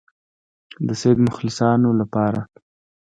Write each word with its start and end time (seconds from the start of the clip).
د 0.87 0.89
سید 1.01 1.17
مخلصانو 1.27 1.89
لپاره. 2.01 2.41